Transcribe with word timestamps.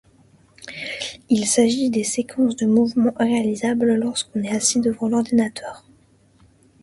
Il 1.29 1.45
s'agit 1.45 1.91
de 1.91 2.01
séquences 2.01 2.55
de 2.55 2.65
mouvements 2.65 3.13
réalisables 3.19 3.93
lorsqu'on 3.93 4.41
est 4.41 4.49
assis 4.49 4.79
devant 4.79 5.09
l’ordinateur. 5.09 5.85